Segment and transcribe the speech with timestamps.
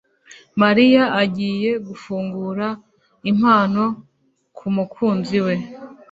[0.61, 2.67] Mariya agiye gufungura
[3.31, 3.83] impano
[4.57, 5.55] kumukunzi we.